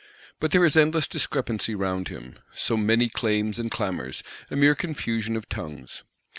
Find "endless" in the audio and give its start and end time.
0.75-1.07